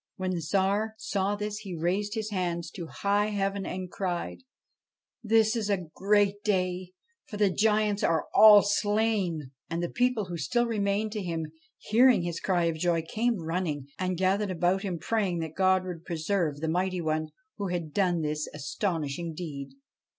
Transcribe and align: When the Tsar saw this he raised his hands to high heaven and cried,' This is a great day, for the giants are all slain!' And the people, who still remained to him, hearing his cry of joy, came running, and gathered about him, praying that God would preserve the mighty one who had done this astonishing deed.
When 0.15 0.31
the 0.31 0.41
Tsar 0.41 0.95
saw 0.97 1.35
this 1.35 1.57
he 1.59 1.75
raised 1.75 2.15
his 2.15 2.31
hands 2.31 2.71
to 2.71 2.87
high 2.87 3.27
heaven 3.27 3.67
and 3.67 3.91
cried,' 3.91 4.39
This 5.23 5.55
is 5.55 5.69
a 5.69 5.91
great 5.93 6.43
day, 6.43 6.93
for 7.27 7.37
the 7.37 7.51
giants 7.51 8.01
are 8.01 8.25
all 8.33 8.63
slain!' 8.63 9.51
And 9.69 9.83
the 9.83 9.91
people, 9.91 10.25
who 10.25 10.37
still 10.37 10.65
remained 10.65 11.11
to 11.11 11.21
him, 11.21 11.45
hearing 11.77 12.23
his 12.23 12.39
cry 12.39 12.63
of 12.63 12.77
joy, 12.79 13.03
came 13.03 13.37
running, 13.43 13.89
and 13.99 14.17
gathered 14.17 14.49
about 14.49 14.81
him, 14.81 14.97
praying 14.97 15.37
that 15.41 15.53
God 15.53 15.85
would 15.85 16.03
preserve 16.03 16.61
the 16.61 16.67
mighty 16.67 16.99
one 16.99 17.27
who 17.57 17.67
had 17.67 17.93
done 17.93 18.21
this 18.23 18.47
astonishing 18.55 19.35
deed. 19.35 19.69